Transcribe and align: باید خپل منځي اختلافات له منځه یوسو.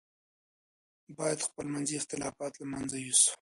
باید 1.17 1.39
خپل 1.47 1.65
منځي 1.73 1.95
اختلافات 1.97 2.53
له 2.57 2.65
منځه 2.73 2.95
یوسو. 2.99 3.29